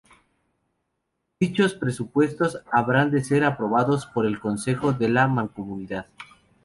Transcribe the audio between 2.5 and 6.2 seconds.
habrán de ser aprobados por el consejo de la mancomunidad.